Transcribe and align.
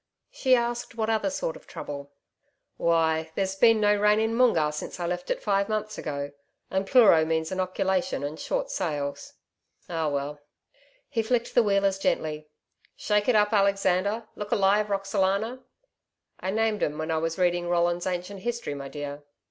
She 0.31 0.55
asked 0.55 0.95
what 0.95 1.11
other 1.11 1.29
sort 1.29 1.55
of 1.55 1.67
trouble. 1.67 2.11
'Why! 2.77 3.31
there's 3.35 3.55
been 3.55 3.79
no 3.79 3.93
rain 3.95 4.19
at 4.19 4.31
Moongarr 4.31 4.71
since 4.73 4.99
I 4.99 5.05
left 5.05 5.29
it 5.29 5.43
five 5.43 5.69
months 5.69 5.99
ago. 5.99 6.31
And 6.71 6.87
Pleuro 6.87 7.23
means 7.23 7.51
innoculation 7.51 8.23
and 8.25 8.39
short 8.39 8.71
sales.... 8.71 9.33
Ah 9.87 10.09
well!...' 10.09 10.41
He 11.07 11.21
flicked 11.21 11.53
the 11.53 11.61
wheelers 11.61 11.99
gently. 11.99 12.47
'Shake 12.95 13.29
it 13.29 13.35
up, 13.35 13.53
Alexander! 13.53 14.27
Look 14.35 14.51
alive, 14.51 14.87
Roxalana.... 14.87 15.61
I 16.39 16.49
named 16.49 16.81
'em 16.81 16.97
when 16.97 17.11
I 17.11 17.19
was 17.19 17.37
reading 17.37 17.69
ROLLIN'S 17.69 18.07
ANCIENT 18.07 18.39
HISTORY, 18.39 18.73
my 18.73 18.87
dear 18.87 19.23